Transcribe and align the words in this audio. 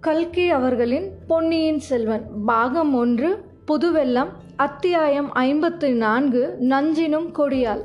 கல்கி 0.00 0.50
அவர்களின் 0.50 1.12
பொன்னியின் 1.28 1.78
செல்வன் 1.78 2.24
பாகம் 2.46 2.94
ஒன்று 2.94 3.44
புதுவெல்லம் 3.66 4.28
அத்தியாயம் 4.56 5.32
ஐம்பத்து 5.32 5.92
நான்கு 5.92 6.56
நஞ்சினும் 6.60 7.32
கொடியால். 7.32 7.82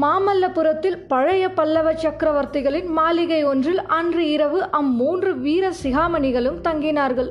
மாமல்லபுரத்தில் 0.00 1.06
பழைய 1.08 1.52
பல்லவ 1.52 1.92
சக்கரவர்த்திகளின் 1.92 2.86
மாளிகை 2.86 3.44
ஒன்றில் 3.44 3.82
அன்று 3.82 4.30
இரவு 4.30 4.68
அம்மூன்று 4.72 5.40
வீர 5.40 5.72
சிகாமணிகளும் 5.82 6.60
தங்கினார்கள். 6.62 7.30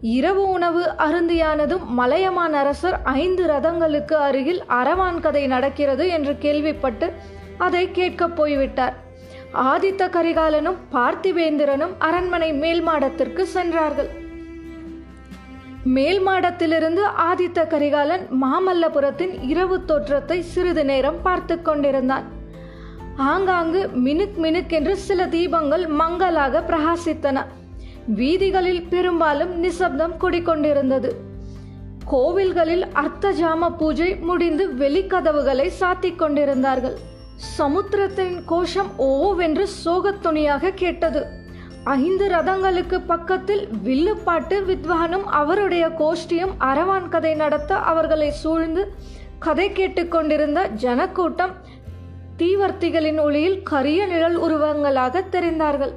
இரவு 0.00 0.48
உணவு 0.48 0.94
அருந்தியானதும் 0.98 1.84
மலையமான் 1.86 2.54
அரசர் 2.54 3.02
ஐந்து 3.02 3.46
ரதங்களுக்கு 3.46 4.12
அருகில் 4.12 4.62
அரவான் 4.68 5.20
கதை 5.20 5.46
நடக்கிறது 5.46 6.08
என்று 6.08 6.38
கேள்விப்பட்டு 6.38 7.12
அதை 7.58 7.90
கேட்கப் 7.90 8.36
போய்விட்டார். 8.36 9.06
ஆதித்த 9.52 10.08
கரிகாலனும் 10.10 10.76
பார்த்திவேந்திரனும் 10.92 11.94
அரண்மனை 11.98 12.52
மேல் 12.52 12.82
மாடத்திற்கு 12.82 13.46
சென்றார்கள். 13.46 14.08
மேல் 15.84 16.26
மாடத்திலிருந்து 16.26 17.02
ஆதித்த 17.32 17.66
கரிகாலன் 17.66 18.28
மாமல்லபுரத்தின் 18.42 19.42
இரவு 19.42 19.84
தோற்றத்தை 19.84 20.42
சிறிது 20.42 20.84
நேரம் 20.84 21.22
பார்த்து 21.22 21.62
கொண்டிருந்தான். 21.62 22.24
ஆங்காங்கு 23.16 23.90
மினுக் 23.94 24.36
மினுக் 24.36 24.70
என்று 24.70 24.96
சில 24.96 25.26
தீபங்கள் 25.26 25.86
மங்கலாக 25.88 26.64
பிரகாசித்தன. 26.66 27.44
வீதிகளில் 28.06 28.82
பெரும்பாலும் 28.82 29.58
நிசப்தம் 29.58 30.14
குடிக்கொண்டிருந்தது. 30.20 31.10
கோவில்களில் 32.12 32.84
அர்த்த 32.92 33.32
ஜாம 33.32 33.76
பூஜை 33.76 34.16
முடிந்து 34.16 34.68
வெளிக்கதவுகளை 34.68 35.70
சாத்திக் 35.80 36.16
கொண்டிருந்தார்கள். 36.16 37.16
சமுத்திரத்தின் 37.38 38.44
கோஷம் 38.44 38.90
ஓவென்று 38.98 39.66
சோகத்துணியாக 39.84 40.74
கேட்டது. 40.74 41.26
ஐந்து 41.84 42.28
ரதங்களுக்கு 42.28 43.02
பக்கத்தில் 43.06 43.68
வில்லுப்பாட்டு 43.82 44.60
வித்வானும் 44.60 45.24
அவருடைய 45.24 45.88
கோஷ்டியும் 45.88 46.54
அரவான் 46.58 47.08
கதை 47.08 47.34
நடத்த 47.34 47.76
அவர்களை 47.76 48.30
சூழ்ந்து 48.30 48.94
கதை 49.38 49.72
கேட்டுக்கொண்டிருந்த 49.72 50.66
ஜனக்கூட்டம் 50.66 51.50
தீவர்த்திகளின் 52.38 53.20
ஒளியில் 53.20 53.62
கரிய 53.62 54.06
நிழல் 54.06 54.36
உருவங்களாக 54.36 55.24
தெரிந்தார்கள். 55.30 55.94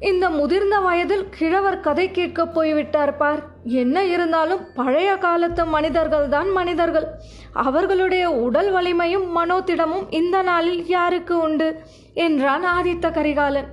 இந்த 0.00 0.30
முதிர்ந்த 0.30 0.78
வயதில் 0.78 1.28
கிழவர் 1.28 1.80
கதை 1.80 2.10
கேட்க 2.10 2.46
போய்விட்டார் 2.46 3.16
பார். 3.16 3.40
என்ன 3.64 4.04
இருந்தாலும் 4.04 4.60
பழைய 4.74 5.16
காலத்து 5.16 5.66
மனிதர்கள் 5.66 6.28
தான் 6.28 6.50
மனிதர்கள். 6.50 7.06
அவர்களுடைய 7.52 8.30
உடல் 8.30 8.70
வலிமையும் 8.70 9.36
மனோதிடமும் 9.36 10.06
இந்த 10.10 10.42
நாளில் 10.42 10.86
யாருக்கு 10.86 11.40
உண்டு? 11.40 11.80
என்றான் 12.14 12.64
ஆதித்த 12.64 13.12
கரிகாலன். 13.12 13.68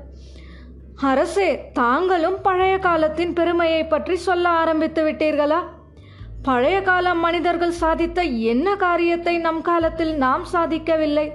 அரசே 1.02 1.70
தாங்களும் 1.74 2.42
பழைய 2.42 2.78
காலத்தின் 2.78 3.34
பெருமையை 3.34 3.86
பற்றி 3.86 4.16
சொல்ல 4.16 4.50
ஆரம்பித்து 4.50 5.10
விட்டீர்களா? 5.10 5.62
பழைய 6.44 6.82
கால 6.82 7.14
மனிதர்கள் 7.14 7.80
சாதித்த 7.82 8.40
என்ன 8.40 8.76
காரியத்தை 8.76 9.38
நம் 9.38 9.62
காலத்தில் 9.62 10.18
நாம் 10.18 10.46
சாதிக்கவில்லை? 10.54 11.32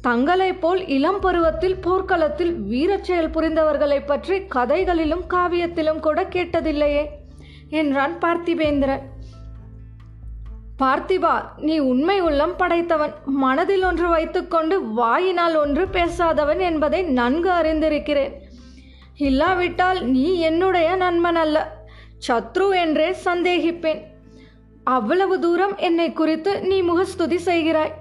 தங்களைப் 0.00 0.60
போல் 0.60 0.86
இளம் 0.86 1.20
பருவத்தில் 1.20 1.76
போர்க்களத்தில் 1.76 2.52
வீரச் 2.52 3.04
செயல் 3.04 3.30
புரிந்தவர்களைப் 3.30 4.06
பற்றி 4.06 4.46
கதைகளிலும் 4.46 5.24
காவியத்திலும் 5.30 6.00
கூட 6.00 6.22
கேட்டதில்லையே 6.22 7.06
என்றான் 7.70 8.18
பார்த்திபேந்திரன். 8.18 9.00
பார்த்திபா 10.78 11.44
நீ 11.56 11.78
உண்மை 11.78 12.20
உள்ளம் 12.20 12.56
படைத்தவன். 12.56 13.14
மனதில் 13.24 13.82
ஒன்று 13.82 14.08
வைத்துக்கொண்டு 14.08 14.84
வாயினால் 14.84 15.54
ஒன்று 15.54 15.86
பேசாதவன் 15.86 16.60
என்பதை 16.60 17.02
நன்கு 17.02 17.50
அறிந்திருக்கிறேன். 17.50 18.32
இல்லாவிட்டால் 19.16 20.04
நீ 20.04 20.38
என்னுடைய 20.38 20.96
நண்பன் 20.96 21.36
அல்ல 21.36 21.86
சத்ரு 22.28 22.74
என்றே 22.74 23.14
சந்தேகிப்பேன். 23.24 24.00
அவ்வளவு 24.84 25.40
தூரம் 25.40 25.76
என்னை 25.76 26.12
குறித்து 26.12 26.60
நீ 26.60 26.80
முகஸ்துதி 26.80 27.36
செய்கிறாய். 27.36 27.92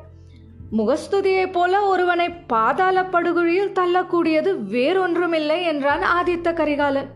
முகஸ்துதியைப் 0.78 1.52
போல 1.52 1.82
ஒருவனை 1.82 2.30
பாதாள 2.30 3.04
படுகொழியில் 3.04 3.76
தள்ளக்கூடியது 3.76 4.52
வேறொன்றுமில்லை 4.74 5.64
என்றான் 5.64 6.04
ஆதித்த 6.18 6.54
கரிகாலன். 6.54 7.10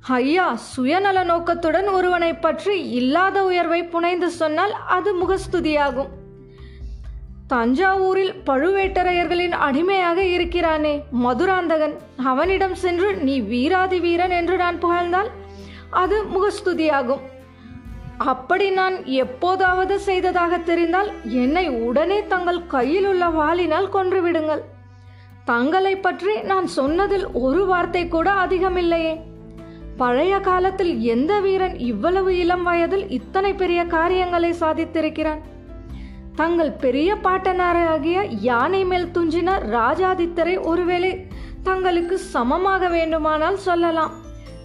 ஐயா 0.00 0.46
சுயநல 0.54 1.24
நோக்கத்துடன் 1.24 1.88
ஒருவனை 1.88 2.32
பற்றி 2.34 2.74
இல்லாத 2.90 3.44
உயர்வை 3.44 3.80
புனைந்து 3.84 4.30
சொன்னால் 4.30 4.74
அது 4.96 5.12
முகஸ்துதியாகும். 5.22 6.12
தஞ்சாவூரில் 7.48 8.34
பழுவேட்டரையர்களின் 8.46 9.56
அடிமையாக 9.66 10.22
இருக்கிறானே 10.24 10.94
மதுராந்தகன். 11.24 11.96
அவனிடம் 12.24 12.74
சென்று 12.74 13.16
நீ 13.16 13.40
வீராதி 13.40 14.00
வீரன் 14.00 14.30
என்று 14.30 14.56
நான் 14.56 14.78
புகழ்ந்தால் 14.78 15.30
அது 15.90 16.16
முகஸ்துதியாகும். 16.34 17.24
அப்படி 18.18 18.70
நான் 18.70 19.04
எப்போதாவது 19.04 20.00
செய்ததாக 20.00 20.58
தெரிந்தால் 20.58 21.12
என்னை 21.22 21.68
உடனே 21.68 22.26
தங்கள் 22.26 22.66
கையில் 22.66 23.06
உள்ள 23.06 23.28
வாளினால் 23.28 23.88
கொன்றுவிடுங்கள் 23.88 24.62
தங்களை 25.44 25.96
பற்றி 25.96 26.40
நான் 26.40 26.66
சொன்னதில் 26.66 27.32
ஒரு 27.32 27.66
வார்த்தை 27.66 28.08
கூட 28.08 28.32
அதிகமில்லையே. 28.32 29.20
பழைய 29.96 30.40
காலத்தில் 30.40 31.00
எந்த 31.00 31.40
வீரன் 31.40 31.78
இவ்வளவு 31.78 32.38
இளம் 32.38 32.62
வயதில் 32.62 33.08
இத்தனை 33.08 33.54
பெரிய 33.54 33.84
காரியங்களை 33.84 34.52
சாதித்திருக்கிறான்? 34.52 35.40
தங்கள் 36.34 36.72
பெரிய 36.72 37.14
பாட்டனாராகிய 37.14 38.26
யானை 38.40 38.84
மேல் 38.84 39.10
துஞ்சின 39.10 39.58
ராஜாதித்தரை 39.58 40.60
ஒருவேளை 40.60 41.26
தங்களுக்கு 41.62 42.18
சமமாக 42.18 42.88
வேண்டுமானால் 42.88 43.56
சொல்லலாம். 43.56 44.12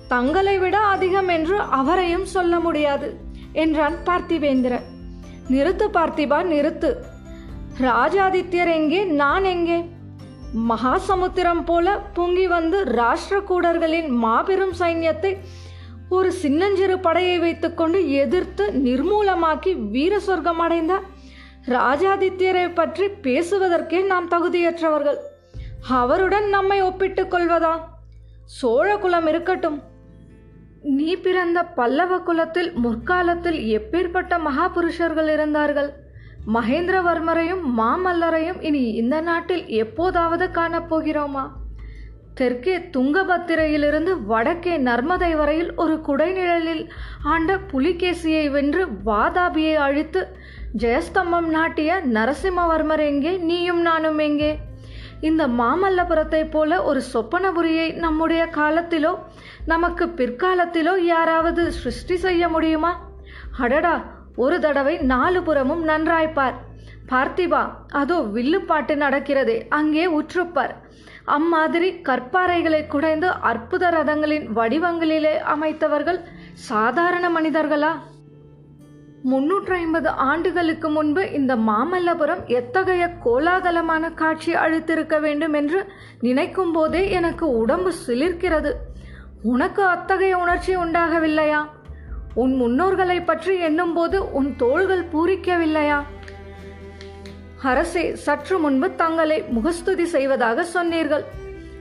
தங்களை 0.08 0.58
விட 0.58 0.78
அதிகம் 0.78 1.28
என்று 1.28 1.60
அவரையும் 1.60 2.26
சொல்ல 2.26 2.60
முடியாது. 2.60 3.20
என்றான் 3.52 3.96
பார்த்திவேந்திர. 4.06 4.82
நிறுத்து 5.50 5.86
பார்த்திபா 5.94 6.44
நிறுத்து. 6.44 6.96
ராஜாதித்யர் 7.82 8.74
எங்கே 8.74 9.04
நான் 9.04 9.44
எங்கே? 9.44 9.90
மகாசமுத்திரம் 10.70 11.66
போல 11.66 12.00
பொங்கி 12.14 12.48
வந்து 12.48 12.84
ராஷ்டிரகூடர்களின் 12.84 14.08
மாபெரும் 14.08 14.74
சைன்யத்தை 14.80 15.38
ஒரு 16.10 16.32
சின்னஞ்சிறு 16.32 17.00
படையை 17.00 17.40
வைத்துக்கொண்டு 17.40 18.12
எதிர்த்து 18.12 18.72
நிர்மூலமாக்கி 18.72 19.90
வீர 19.90 20.20
சொர்க்கம் 20.20 20.60
அடைந்த 20.60 21.00
ராஜாதித்யரை 21.68 22.74
பற்றி 22.74 23.06
பேசுவதற்கே 23.06 24.06
நாம் 24.06 24.30
தகுதியற்றவர்கள். 24.30 25.18
அவருடன் 25.90 26.50
நம்மை 26.50 26.82
ஒப்பிட்டுக் 26.82 27.34
கொள்வதா? 27.34 27.80
சோழ 28.46 28.98
குலம் 28.98 29.28
இருக்கட்டும். 29.28 29.82
நீ 30.84 31.16
பிறந்த 31.16 31.64
பல்லவ 31.64 32.20
குலத்தில் 32.20 32.74
முற்காலத்தில் 32.74 33.60
எப்பேற்பட்ட 33.78 34.38
மகாபுருஷர்கள் 34.40 35.30
இருந்தார்கள்? 35.30 35.90
மகேந்திரவர்மரையும் 36.54 37.64
மாமல்லரையும் 37.78 38.62
இனி 38.62 38.90
இந்த 38.92 39.22
நாட்டில் 39.22 39.68
எப்போதாவது 39.68 40.46
காணப்போகிறோமா 40.46 41.44
தெற்கே 42.36 42.78
துங்கபத்திரையிலிருந்து 42.78 44.26
வடக்கே 44.26 44.78
நர்மதை 44.78 45.36
வரையில் 45.36 45.76
ஒரு 45.76 45.96
குடைநிழலில் 46.08 46.90
ஆண்ட 47.24 47.60
புலிகேசியை 47.72 48.50
வென்று 48.52 48.88
வாதாபியை 49.06 49.74
அழித்து 49.74 50.28
ஜெயஸ்தம்பம் 50.78 51.50
நாட்டிய 51.50 52.02
நரசிம்மவர்மர் 52.06 53.00
எங்கே 53.00 53.38
நீயும் 53.38 53.82
நானும் 53.82 54.18
எங்கே? 54.18 54.60
இந்த 55.22 55.48
மாமல்லபுரத்தைப் 55.60 56.52
போல 56.52 56.84
ஒரு 56.84 57.02
சொப்பனபுரியை 57.14 57.88
நம்முடைய 57.96 58.44
காலத்திலோ 58.56 59.14
நமக்கு 59.66 60.06
பிற்காலத்திலோ 60.20 60.94
யாராவது 61.06 61.72
சிருஷ்டி 61.72 62.18
செய்ய 62.18 62.48
முடியுமா? 62.48 62.92
அடடா 63.58 63.96
ஒரு 64.36 64.60
தடவை 64.60 64.98
நாலு 64.98 65.44
புறமும் 65.44 65.84
நன்றாய்ப்பார். 65.88 66.58
பார்த்திபா 67.12 67.62
அதோ 67.92 68.18
வில்லுப்பாட்டு 68.36 68.96
நடக்கிறதே 68.96 69.58
அங்கே 69.70 70.06
உற்றுப்பார். 70.20 70.74
அம்மாதிரி 71.38 71.90
கற்பாறைகளை 72.08 72.88
குடைந்து 72.88 73.28
அற்புத 73.28 73.90
ரதங்களின் 73.90 74.48
வடிவங்களிலே 74.56 75.34
அமைத்தவர்கள் 75.56 76.20
சாதாரண 76.70 77.26
மனிதர்களா? 77.30 77.92
முன்னூற்றி 79.30 79.72
ஐம்பது 79.72 80.10
ஆண்டுகளுக்கு 80.10 80.90
முன்பு 80.90 81.32
இந்த 81.32 81.56
மாமல்லபுரம் 81.56 82.46
எத்தகைய 82.46 83.18
கோலாகலமான 83.26 84.14
காட்சி 84.14 84.56
அளித்திருக்க 84.56 85.20
வேண்டும் 85.20 85.54
என்று 85.54 85.86
நினைக்கும் 86.20 86.72
போதே 86.72 87.10
எனக்கு 87.10 87.50
உடம்பு 87.50 87.94
சிலிர்க்கிறது. 88.08 88.72
உனக்கு 89.44 89.84
அத்தகைய 89.84 90.38
உணர்ச்சி 90.38 90.78
உண்டாகவில்லையா? 90.78 91.62
உன் 92.34 92.54
முன்னோர்களை 92.62 93.26
பற்றி 93.26 93.60
எண்ணும்போது 93.60 94.32
உன் 94.32 94.56
தோள்கள் 94.56 95.06
பூரிக்கவில்லையா? 95.14 96.02
அரசே 97.62 98.16
சற்று 98.16 98.60
முன்பு 98.60 98.96
தங்களை 98.96 99.44
முகஸ்துதி 99.44 100.06
செய்வதாக 100.06 100.64
சொன்னீர்கள். 100.64 101.26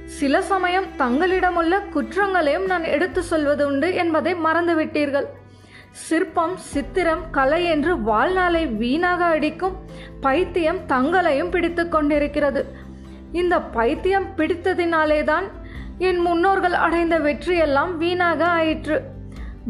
சில 0.05 0.43
சமயம் 0.43 0.87
தங்களிடமுள்ள 0.99 1.89
குற்றங்களையும் 1.89 2.67
நான் 2.67 2.85
எடுத்து 2.85 3.23
சொல்வது 3.23 3.67
உண்டு 3.67 3.95
என்பதை 3.95 4.35
மறந்துவிட்டீர்கள். 4.35 5.25
சிற்பம் 5.91 6.57
சித்திரம் 6.57 7.31
கலை 7.31 7.65
என்று 7.65 8.01
வாழ்நாளை 8.01 8.67
வீணாக 8.67 9.25
அடிக்கும் 9.25 9.77
பைத்தியம் 10.21 10.87
தங்களையும் 10.87 11.51
பிடித்து 11.51 11.89
கொண்டிருக்கிறது. 11.89 12.77
இந்த 13.33 13.61
பைத்தியம் 13.61 14.27
பிடித்ததினாலேதான் 14.37 15.45
என் 15.99 16.19
முன்னோர்கள் 16.19 16.73
அடைந்த 16.73 17.19
வெற்றியெல்லாம் 17.19 17.97
வீணாக 17.97 18.45
ஆயிற்று. 18.45 19.03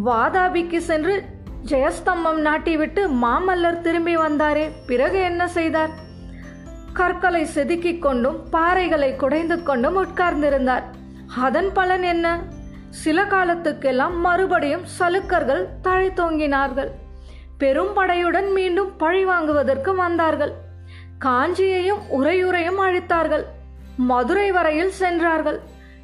வாதாபிக்கு 0.07 0.79
சென்று 0.79 1.25
ஜெயஸ்தம்பம் 1.65 2.39
நாட்டிவிட்டு 2.39 3.09
மாமல்லர் 3.23 3.81
திரும்பி 3.81 4.17
வந்தாரே 4.17 4.71
பிறகு 4.87 5.21
என்ன 5.21 5.49
செய்தார்? 5.49 5.91
கற்களை 6.93 7.47
செதுக்கிக் 7.55 7.99
கொண்டும் 7.99 8.49
பாறைகளை 8.53 9.17
குடைந்து 9.17 9.63
கொண்டும் 9.63 10.07
உட்கார்ந்திருந்தார். 10.07 10.83
அதன் 11.41 11.73
பலன் 11.73 12.03
என்ன? 12.03 12.39
சில 12.91 13.25
காலத்துக்கெல்லாம் 13.25 14.17
மறுபடியும் 14.21 14.83
சலுக்கர்கள் 14.99 15.67
தழை 15.83 16.09
தோங்கினார்கள். 16.09 16.91
பெரும் 17.59 17.97
படையுடன் 17.97 18.53
மீண்டும் 18.53 18.97
பழி 18.97 19.25
வாங்குவதற்கு 19.25 19.95
வந்தார்கள். 19.95 20.53
காஞ்சியையும் 21.19 21.99
உரையுறையும் 22.11 22.81
அழித்தார்கள். 22.81 23.45
மதுரை 23.97 24.53
வரையில் 24.53 24.91
சென்றார்கள். 24.91 25.61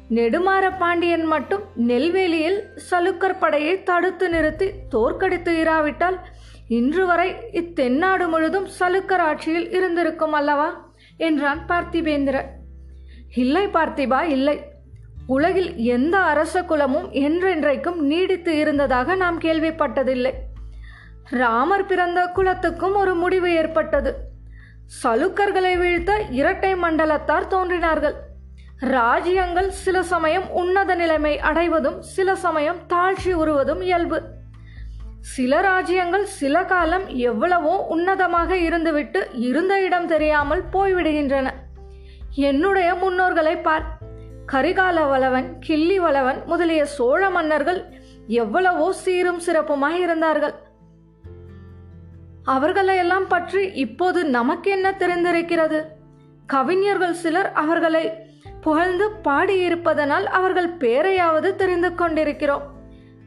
நெடுமாற 0.09 0.77
பாண்டியன் 0.77 1.25
மட்டும் 1.25 1.61
நெல்வேலியில் 1.75 2.63
சலுக்கர் 2.91 3.39
படையை 3.39 3.83
தடுத்து 3.83 4.29
நிறுத்தி 4.29 4.71
தோற்கடித்து 4.89 5.59
இராவிட்டால் 5.59 6.19
இன்று 6.67 7.05
வரை 7.05 7.35
இத்தென்னாடு 7.51 8.27
முழுதும் 8.27 8.67
சலுக்கர் 8.79 9.23
ஆட்சியில் 9.29 9.71
இருந்திருக்கும் 9.71 10.31
அல்லவா? 10.31 10.93
என்றான் 11.17 11.61
பார்த்திபேந்திர 11.67 12.43
இல்லை 13.35 13.65
பார்த்திபா 13.65 14.21
இல்லை. 14.21 14.76
உலகில் 15.27 15.75
எந்த 15.75 16.17
அரச 16.17 16.61
குலமும் 16.63 17.11
என்றென்றைக்கும் 17.11 17.95
நீடித்து 17.95 18.57
இருந்ததாக 18.57 19.15
நாம் 19.15 19.41
கேள்விப்பட்டதில்லை. 19.41 20.31
ராமர் 21.29 21.85
பிறந்த 21.85 22.27
குலத்துக்கும் 22.27 22.95
ஒரு 22.95 23.15
முடிவு 23.15 23.53
ஏற்பட்டது. 23.53 24.15
சலுக்கர்களை 25.03 25.77
வீழ்த்த 25.77 26.21
இரட்டை 26.29 26.75
மண்டலத்தார் 26.75 27.47
தோன்றினார்கள். 27.47 28.15
ராஜ்யங்கள் 28.79 29.69
சில 29.69 30.03
சமயம் 30.03 30.49
உன்னத 30.49 30.95
நிலைமை 30.95 31.39
அடைவதும் 31.39 32.01
சில 32.01 32.35
சமயம் 32.35 32.77
தாழ்ச்சி 32.89 33.33
உறுவதும் 33.33 33.81
இயல்பு. 33.81 34.21
சில 35.19 35.61
ராஜ்யங்கள் 35.61 36.25
சில 36.25 36.63
காலம் 36.63 37.07
எவ்வளவோ 37.07 37.85
உன்னதமாக 37.89 38.51
இருந்துவிட்டு 38.53 39.21
இருந்த 39.33 39.81
இடம் 39.81 40.07
தெரியாமல் 40.07 40.63
போய்விடுகின்றன. 40.73 41.47
என்னுடைய 42.35 42.93
முன்னோர்களை 42.93 43.61
பார் 43.61 43.96
கரிகால 44.51 45.09
வளவன் 45.09 45.59
கிள்ளி 45.59 45.99
வளவன் 45.99 46.43
முதலிய 46.45 46.85
சோழ 46.85 47.29
மன்னர்கள் 47.29 47.85
எவ்வளவோ 48.27 48.93
சீரும் 48.93 49.39
சிறப்புமாய் 49.45 49.99
இருந்தார்கள். 49.99 50.53
அவர்களையெல்லாம் 52.43 53.27
பற்றி 53.27 53.71
இப்போது 53.73 54.25
நமக்கு 54.25 54.71
என்ன 54.71 54.91
தெரிந்திருக்கிறது? 54.91 55.83
கவிஞர்கள் 56.45 57.13
சிலர் 57.13 57.51
அவர்களை 57.53 58.11
புகழ்ந்து 58.61 59.09
பாடியிருப்பதனால் 59.23 60.23
அவர்கள் 60.23 60.77
பேரையாவது 60.77 61.55
தெரிந்து 61.55 61.95
கொண்டிருக்கிறோம். 61.95 62.61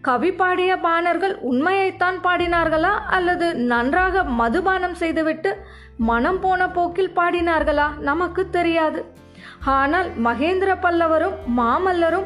கவி 0.03 0.33
பாடிய 0.33 0.77
பாணர்கள் 0.77 1.39
உண்மையைத்தான் 1.41 2.19
பாடினார்களா? 2.25 2.93
அல்லது 3.11 3.55
நன்றாக 3.55 4.25
மதுபானம் 4.25 4.95
செய்துவிட்டு 4.95 5.57
மனம் 5.97 6.41
போன 6.41 6.71
போக்கில் 6.71 7.13
பாடினார்களா? 7.17 7.99
நமக்கு 7.99 8.51
தெரியாது. 8.51 9.19
ஆனால் 9.65 10.11
மகேந்திர 10.25 10.77
பல்லவரும் 10.83 11.35
மாமல்லரும் 11.57 12.25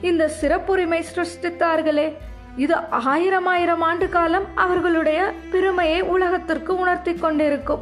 இந்த 0.00 0.30
சிறப்புரிமை 0.40 1.04
சிருஷ்டித்தார்களே. 1.14 2.14
இது 2.56 2.76
ஆயிரம் 2.90 3.46
ஆயிரம் 3.46 3.80
ஆண்டு 3.80 4.08
காலம் 4.08 4.44
அவர்களுடைய 4.54 5.32
பெருமையை 5.50 6.00
உலகத்திற்கு 6.00 6.76
உணர்த்தி 6.76 7.14
கொண்டிருக்கும். 7.14 7.80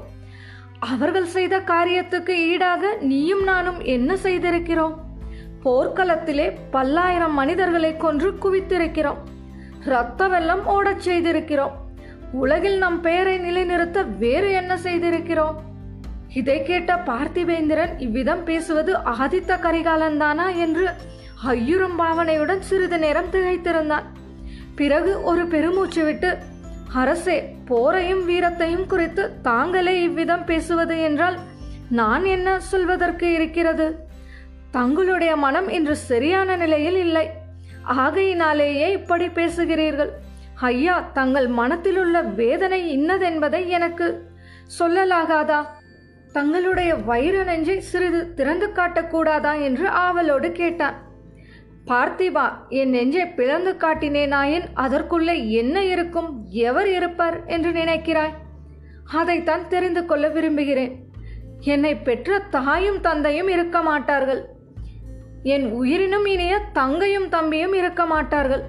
அவர்கள் 0.78 1.24
செய்த 1.24 1.58
காரியத்துக்கு 1.58 2.30
ஈடாக 2.30 2.96
நீயும் 3.00 3.42
நானும் 3.42 3.80
என்ன 3.80 4.14
செய்திருக்கிறோம்? 4.14 4.94
போர்க்களத்திலே 5.64 6.56
பல்லாயிரம் 6.70 7.34
மனிதர்களை 7.34 7.96
கொன்று 7.96 8.38
குவித்திருக்கிறோம். 8.42 9.16
இரத்த 9.84 10.28
வெள்ளம் 10.28 10.66
ஓடச் 10.66 11.08
செய்திருக்கிறோம். 11.08 11.70
உலகில் 12.32 12.78
நம் 12.78 13.00
பெயரை 13.00 13.38
நிலைநிறுத்த 13.38 14.02
வேறு 14.02 14.52
என்ன 14.52 14.76
செய்திருக்கிறோம்? 14.76 15.54
இதை 16.34 16.62
கேட்ட 16.62 16.94
பார்த்திபேந்திரன் 17.06 17.90
இவ்விதம் 17.98 18.44
பேசுவது 18.44 18.96
ஆதித்த 18.96 19.58
கரிகாலன்தானா 19.60 20.56
என்று 20.56 20.88
ஐயுறும் 21.44 21.98
பாவனையுடன் 22.00 22.58
சிறிது 22.58 22.98
நேரம் 22.98 23.30
திகைத்திருந்தான். 23.32 24.02
பிறகு 24.74 25.22
ஒரு 25.22 25.46
பெருமூச்சு 25.46 26.04
விட்டு 26.04 26.36
அரசே 26.92 27.56
போரையும் 27.68 28.24
வீரத்தையும் 28.28 28.86
குறித்து 28.86 29.40
தாங்களே 29.40 30.02
இவ்விதம் 30.02 30.44
பேசுவது 30.44 31.00
என்றால் 31.00 31.38
நான் 31.88 32.24
என்ன 32.24 32.60
சொல்வதற்கு 32.60 33.32
இருக்கிறது? 33.32 34.08
தங்களுடைய 34.70 35.36
மனம் 35.36 35.68
இன்று 35.68 35.96
சரியான 35.96 36.56
நிலையில் 36.56 36.96
இல்லை. 36.96 37.30
ஆகையினாலேயே 37.82 38.90
இப்படி 38.90 39.26
பேசுகிறீர்கள். 39.26 40.08
ஐயா 40.60 41.10
தங்கள் 41.12 41.48
மனத்திலுள்ள 41.48 42.20
வேதனை 42.22 42.98
இன்னதென்பதை 42.98 43.66
எனக்கு 43.66 44.30
சொல்லலாகாதா? 44.78 45.66
தங்களுடைய 46.36 46.94
வைர 47.08 47.42
நெஞ்சை 47.42 47.80
சிறிது 47.80 48.20
திறந்து 48.34 48.66
காட்டக்கூடாதா 48.66 49.52
என்று 49.60 49.86
ஆவலோடு 49.88 50.48
கேட்டான். 50.52 50.96
பார்த்திபா 51.86 52.44
என் 52.68 52.90
நெஞ்சை 52.90 53.24
பிளந்து 53.28 53.72
காட்டினேனாயின் 53.72 54.66
அதற்குள்ளே 54.74 55.36
என்ன 55.50 55.84
இருக்கும் 55.84 56.28
எவர் 56.66 56.88
இருப்பார் 56.88 57.36
என்று 57.46 57.70
நினைக்கிறாய்? 57.70 58.34
அதைத்தான் 59.20 59.64
தெரிந்து 59.68 60.02
கொள்ள 60.04 60.28
விரும்புகிறேன். 60.28 60.92
என்னை 61.60 61.92
பெற்ற 62.08 62.38
தாயும் 62.56 63.00
தந்தையும் 63.00 63.48
இருக்க 63.48 63.82
மாட்டார்கள். 63.82 64.42
என் 65.42 65.66
உயிரினும் 65.72 66.26
இனிய 66.26 66.54
தங்கையும் 66.72 67.28
தம்பியும் 67.28 67.72
இருக்க 67.72 68.04
மாட்டார்கள். 68.06 68.64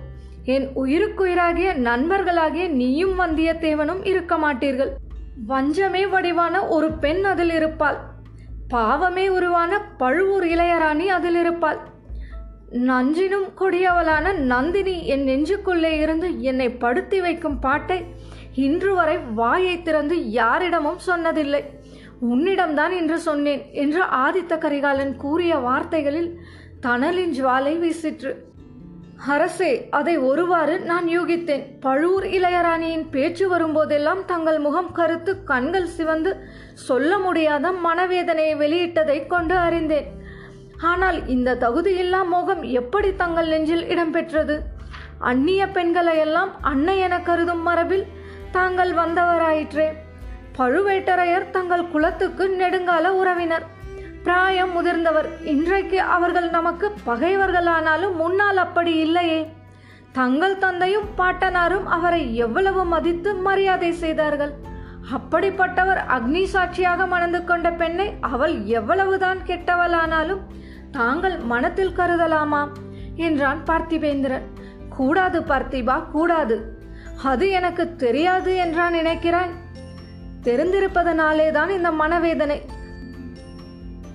என் 0.56 0.68
உயிருக்குயிராகிய 0.76 1.70
நண்பர்களாகிய 1.90 2.68
நீயும் 2.82 3.16
வந்தியத்தேவனும் 3.20 4.04
இருக்க 4.06 4.36
மாட்டீர்கள். 4.46 4.94
வஞ்சமே 5.46 6.08
வடிவான 6.08 6.68
ஒரு 6.68 6.92
பெண் 6.92 7.24
அதில் 7.24 7.52
இருப்பாள். 7.52 7.98
பாவமே 8.68 9.30
உருவான 9.30 9.82
பழுவூர் 9.82 10.44
இளையராணி 10.44 11.06
அதில் 11.06 11.36
இருப்பாள். 11.36 11.78
நஞ்சினும் 12.72 13.50
கொடியவளான 13.60 14.36
நந்தினி 14.36 15.06
என் 15.06 15.26
நெஞ்சுக்குள்ளே 15.26 16.00
இருந்து 16.00 16.42
என்னை 16.42 16.70
படுத்தி 16.70 17.22
வைக்கும் 17.22 17.60
பாட்டை 17.60 18.06
இன்று 18.54 18.96
வரை 18.96 19.18
வாயை 19.18 19.82
திறந்து 19.82 20.30
யாரிடமும் 20.32 21.00
சொன்னதில்லை. 21.08 21.64
உன்னிடம்தான் 22.22 22.90
இன்று 22.90 23.20
சொன்னேன் 23.20 23.66
என்று 23.72 24.04
ஆதித்த 24.04 24.58
கரிகாலன் 24.58 25.16
கூறிய 25.16 25.56
வார்த்தைகளில் 25.56 26.40
தணலின் 26.82 27.34
ஜுவாலை 27.34 27.80
வீசிற்று. 27.80 28.36
அரசே 29.26 29.88
அதை 29.90 30.18
ஒருவாறு 30.18 30.80
நான் 30.80 31.08
யூகித்தேன். 31.08 31.64
பழுவூர் 31.80 32.24
இளையராணியின் 32.24 33.10
பேச்சு 33.12 33.58
வரும்போதெல்லாம் 33.58 34.26
தங்கள் 34.26 34.60
முகம் 34.60 34.92
கருத்து 34.92 35.44
கண்கள் 35.44 35.86
சிவந்து 35.86 36.38
சொல்ல 36.74 37.18
முடியாத 37.18 37.72
மனவேதனையை 37.72 38.56
வெளியிட்டதை 38.58 39.28
கொண்டு 39.28 39.58
அறிந்தேன். 39.58 40.06
ஆனால் 40.82 41.28
இந்த 41.28 41.56
தகுதியில்லா 41.56 42.26
மோகம் 42.26 42.64
எப்படி 42.64 43.16
தங்கள் 43.16 43.48
நெஞ்சில் 43.48 43.84
இடம்பெற்றது? 43.84 44.58
அந்நிய 45.20 45.66
பெண்களையெல்லாம் 45.68 46.52
அன்னை 46.62 47.00
என 47.00 47.20
கருதும் 47.20 47.62
மரபில் 47.62 48.06
தாங்கள் 48.52 48.94
வந்தவராயிற்றே. 48.94 49.88
பழுவேட்டரையர் 50.58 51.50
தங்கள் 51.50 51.88
குலத்துக்கு 51.88 52.56
நெடுங்கால 52.60 53.08
உறவினர். 53.08 53.66
பிராயம் 54.28 54.72
முதிர்ந்தவர். 54.78 55.28
இன்றைக்கு 55.44 56.02
அவர்கள் 56.02 56.50
நமக்கு 56.50 56.94
பகைவர்களானாலும் 57.06 58.16
முன்னால் 58.16 58.58
அப்படி 58.58 58.94
இல்லையே. 59.00 59.52
தங்கள் 60.12 60.58
தந்தையும் 60.58 61.06
பாட்டனாரும் 61.18 61.84
அவரை 61.84 62.36
எவ்வளவு 62.36 62.86
மதித்து 62.86 63.36
மரியாதை 63.36 63.92
செய்தார்கள். 63.92 64.54
அப்படிப்பட்டவர் 65.16 66.02
அக்னி 66.18 66.44
சாட்சியாக 66.44 67.08
மணந்து 67.08 67.44
கொண்ட 67.44 67.72
பெண்ணை 67.72 68.14
அவள் 68.22 68.66
எவ்வளவுதான் 68.66 69.38
கெட்டவளானாலும் 69.48 70.42
தாங்கள் 70.92 71.38
மனத்தில் 71.38 71.98
கருதலாமா? 71.98 72.68
என்றான் 73.16 73.64
பார்த்திபேந்திரன். 73.66 74.48
கூடாது 74.90 75.42
பார்த்திபா 75.42 76.10
கூடாது. 76.10 76.58
அது 77.24 77.50
எனக்கு 77.50 77.96
தெரியாது 77.96 78.56
என்றான் 78.56 78.94
நினைக்கிறாய். 78.94 79.54
தெரிந்திருப்பதனாலே 80.44 81.52
தான் 81.52 81.70
இந்த 81.70 81.92
மனவேதனை. 81.92 82.76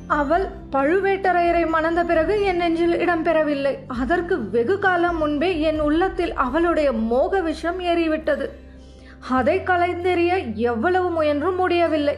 அவள் 0.06 0.48
பழுவேட்டரையரை 0.72 1.68
மணந்த 1.68 2.04
பிறகு 2.04 2.42
என் 2.42 2.56
நெஞ்சில் 2.56 2.94
இடம்பெறவில்லை. 2.94 3.78
அதற்கு 3.86 4.50
வெகு 4.50 4.78
காலம் 4.78 5.16
முன்பே 5.16 5.60
என் 5.60 5.80
உள்ளத்தில் 5.80 6.32
அவளுடைய 6.32 6.92
மோக 6.92 7.40
விஷம் 7.40 7.80
ஏறிவிட்டது. 7.80 8.48
அதை 9.30 9.60
கலைந்தெறிய 9.60 10.54
எவ்வளவு 10.54 11.10
முயன்றும் 11.10 11.56
முடியவில்லை. 11.56 12.16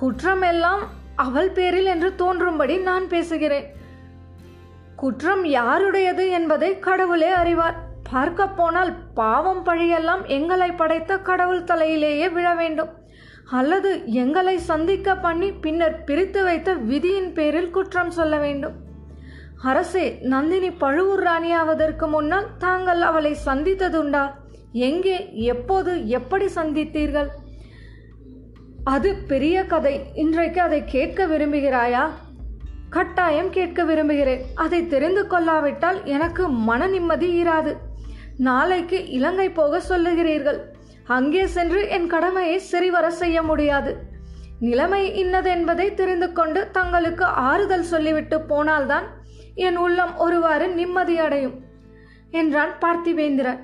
குற்றமெல்லாம் 0.00 0.80
அவள் 1.16 1.50
பேரில் 1.50 1.86
என்று 1.86 2.14
தோன்றும்படி 2.14 2.76
நான் 2.76 3.08
பேசுகிறேன். 3.08 3.76
குற்றம் 4.96 5.44
யாருடையது 5.44 6.30
என்பதை 6.30 6.78
கடவுளே 6.78 7.28
அறிவார். 7.28 7.86
பார்க்க 8.10 8.48
போனால் 8.48 8.94
பாவம் 9.14 9.66
பழியெல்லாம் 9.66 10.26
எங்களை 10.26 10.72
படைத்த 10.72 11.18
கடவுள் 11.18 11.62
தலையிலேயே 11.62 12.32
விழ 12.32 12.54
வேண்டும். 12.54 12.88
அல்லது 13.50 14.12
எங்களை 14.12 14.58
சந்திக்க 14.58 15.16
பண்ணி 15.16 15.52
பின்னர் 15.52 16.04
பிரித்து 16.04 16.44
வைத்த 16.44 16.74
விதியின் 16.74 17.32
பேரில் 17.32 17.70
குற்றம் 17.70 18.10
சொல்ல 18.10 18.38
வேண்டும். 18.38 18.74
அரசே 19.62 20.18
நந்தினி 20.20 20.70
பழுவூர் 20.70 21.22
ராணியாவதற்கு 21.22 22.08
முன்னால் 22.08 22.56
தாங்கள் 22.58 23.02
அவளை 23.02 23.36
சந்தித்ததுண்டா? 23.46 24.30
எங்கே 24.72 25.32
எப்போது 25.34 26.08
எப்படி 26.08 26.46
சந்தித்தீர்கள்? 26.54 27.26
அது 28.84 29.14
பெரிய 29.14 29.64
கதை. 29.64 30.00
இன்றைக்கு 30.14 30.60
அதை 30.60 30.84
கேட்க 30.84 31.26
விரும்புகிறாயா? 31.26 32.08
கட்டாயம் 32.90 33.50
கேட்க 33.50 33.84
விரும்புகிறேன். 33.84 34.44
அதை 34.54 34.86
தெரிந்து 34.86 35.26
கொள்ளாவிட்டால் 35.26 36.04
எனக்கு 36.04 36.48
மன 36.48 36.86
நிம்மதி 36.86 37.42
இராது. 37.42 37.76
நாளைக்கு 38.36 39.08
இலங்கை 39.08 39.50
போக 39.50 39.80
சொல்லுகிறீர்கள். 39.88 40.76
அங்கே 41.08 41.46
சென்று 41.46 41.88
என் 41.88 42.06
கடமையை 42.06 42.58
சரிவர 42.58 43.10
செய்ய 43.10 43.42
முடியாது. 43.42 43.96
நிலைமை 44.60 45.14
இன்னது 45.14 45.50
என்பதை 45.50 45.94
தெரிந்து 45.94 46.32
கொண்டு 46.32 46.70
தங்களுக்கு 46.70 47.24
ஆறுதல் 47.24 47.82
சொல்லிவிட்டு 47.82 48.40
போனால்தான் 48.40 49.06
என் 49.54 49.76
உள்ளம் 49.76 50.16
ஒருவாறு 50.16 50.66
நிம்மதியடையும் 50.68 51.54
என்றான் 52.30 52.70
பார்த்திவேந்திரன். 52.80 53.58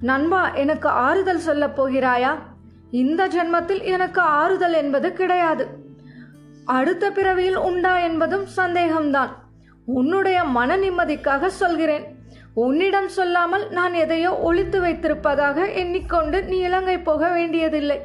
நண்பா 0.00 0.52
எனக்கு 0.54 0.88
ஆறுதல் 0.88 1.38
சொல்லப் 1.38 1.82
போகிறாயா? 1.82 2.38
இந்த 2.90 3.28
ஜென்மத்தில் 3.28 3.82
எனக்கு 3.82 4.20
ஆறுதல் 4.20 4.72
என்பது 4.72 5.12
கிடையாது. 5.12 5.66
அடுத்த 6.64 7.10
பிறவியில் 7.10 7.56
உண்டா 7.56 7.98
என்பதும் 7.98 8.46
சந்தேகம்தான். 8.56 9.28
உன்னுடைய 9.84 10.44
மன 10.44 10.76
நிம்மதிக்காக 10.76 11.46
சொல்கிறேன். 11.46 12.19
உன்னிடம் 12.54 13.08
சொல்லாமல் 13.08 13.70
நான் 13.70 13.94
எதையோ 13.94 14.38
ஒளித்து 14.38 14.80
வைத்திருப்பதாக 14.80 15.74
எண்ணிக்கொண்டு 15.74 16.42
நீ 16.42 16.58
இலங்கை 16.58 16.98
போக 16.98 17.28
வேண்டியதில்லை. 17.28 18.00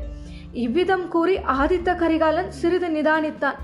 இவ்விதம் 0.51 1.07
கூறி 1.07 1.37
ஆதித்த 1.37 1.95
கரிகாலன் 1.95 2.51
சிறிது 2.51 2.87
நிதானித்தான். 2.87 3.55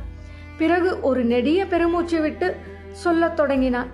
பிறகு 0.58 1.02
ஒரு 1.02 1.24
நெடிய 1.24 1.66
பெருமூச்சு 1.66 2.22
விட்டு 2.22 2.56
சொல்லத் 2.92 3.36
தொடங்கினான். 3.36 3.88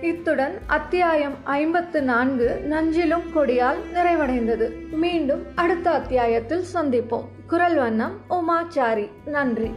இத்துடன் 0.00 0.58
அத்தியாயம் 0.66 1.34
ஐம்பத்து 1.44 2.02
நான்கு 2.02 2.66
நஞ்சிலும் 2.70 3.30
கொடியால் 3.34 3.78
நிறைவடைந்தது. 3.94 4.90
மீண்டும் 4.90 5.46
அடுத்த 5.54 5.90
அத்தியாயத்தில் 5.90 6.64
சந்திப்போம். 6.74 7.24
குரல் 7.46 7.74
வண்ணம் 7.74 8.20
உமாச்சாரி. 8.30 9.10
நன்றி. 9.24 9.70